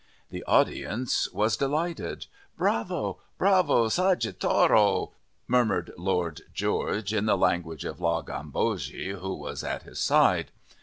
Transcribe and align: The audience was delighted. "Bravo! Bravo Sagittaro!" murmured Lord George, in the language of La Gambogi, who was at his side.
The 0.31 0.43
audience 0.45 1.31
was 1.31 1.55
delighted. 1.55 2.25
"Bravo! 2.57 3.19
Bravo 3.37 3.87
Sagittaro!" 3.87 5.11
murmured 5.47 5.93
Lord 5.95 6.41
George, 6.51 7.13
in 7.13 7.27
the 7.27 7.37
language 7.37 7.85
of 7.85 8.01
La 8.01 8.23
Gambogi, 8.23 9.09
who 9.09 9.35
was 9.35 9.63
at 9.63 9.83
his 9.83 9.99
side. 9.99 10.49